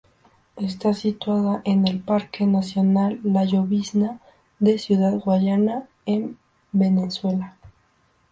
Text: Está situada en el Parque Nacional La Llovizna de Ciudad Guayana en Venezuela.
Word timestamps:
Está 0.57 0.95
situada 0.95 1.61
en 1.63 1.87
el 1.87 1.99
Parque 1.99 2.47
Nacional 2.47 3.19
La 3.23 3.45
Llovizna 3.45 4.19
de 4.57 4.79
Ciudad 4.79 5.13
Guayana 5.13 5.87
en 6.07 6.39
Venezuela. 6.71 7.55